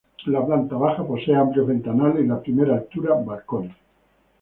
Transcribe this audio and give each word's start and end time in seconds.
La 0.25 0.41
planta 0.43 0.77
baja 0.77 1.05
posee 1.05 1.35
amplios 1.35 1.67
ventanales 1.67 2.25
y 2.25 2.27
la 2.27 2.41
primera 2.41 2.73
altura 2.73 3.13
balcones. 3.13 3.75